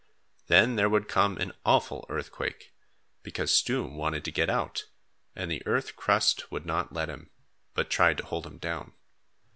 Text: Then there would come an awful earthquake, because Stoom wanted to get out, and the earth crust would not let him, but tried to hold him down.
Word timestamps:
Then 0.47 0.77
there 0.77 0.89
would 0.89 1.07
come 1.07 1.37
an 1.37 1.51
awful 1.63 2.07
earthquake, 2.09 2.73
because 3.21 3.51
Stoom 3.55 3.95
wanted 3.97 4.25
to 4.25 4.31
get 4.31 4.49
out, 4.49 4.85
and 5.35 5.51
the 5.51 5.61
earth 5.67 5.95
crust 5.95 6.51
would 6.51 6.65
not 6.65 6.91
let 6.91 7.07
him, 7.07 7.29
but 7.75 7.91
tried 7.91 8.17
to 8.17 8.25
hold 8.25 8.47
him 8.47 8.57
down. 8.57 8.93